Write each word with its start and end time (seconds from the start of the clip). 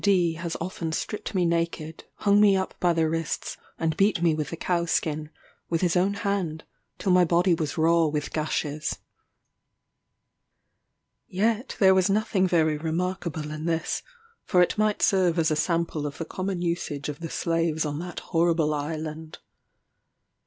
D 0.03 0.33
has 0.33 0.57
often 0.59 0.91
stripped 0.93 1.35
me 1.35 1.45
naked, 1.45 2.05
hung 2.15 2.41
me 2.41 2.55
up 2.57 2.73
by 2.79 2.91
the 2.91 3.07
wrists, 3.07 3.55
and 3.77 3.95
beat 3.95 4.19
me 4.19 4.33
with 4.33 4.49
the 4.49 4.57
cow 4.57 4.85
skin, 4.87 5.29
with 5.69 5.81
his 5.81 5.95
own 5.95 6.15
hand, 6.15 6.63
till 6.97 7.11
my 7.11 7.23
body 7.23 7.53
was 7.53 7.77
raw 7.77 8.07
with 8.07 8.33
gashes. 8.33 8.97
Yet 11.27 11.75
there 11.79 11.93
was 11.93 12.09
nothing 12.09 12.47
very 12.47 12.79
remarkable 12.79 13.51
in 13.51 13.65
this; 13.65 14.01
for 14.43 14.63
it 14.63 14.75
might 14.75 15.03
serve 15.03 15.37
as 15.37 15.51
a 15.51 15.55
sample 15.55 16.07
of 16.07 16.17
the 16.17 16.25
common 16.25 16.63
usage 16.63 17.07
of 17.07 17.19
the 17.19 17.29
slaves 17.29 17.85
on 17.85 17.99
that 17.99 18.21
horrible 18.21 18.73
island. 18.73 19.37